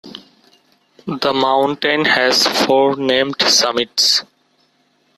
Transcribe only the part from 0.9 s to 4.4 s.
The mountain has four named summits.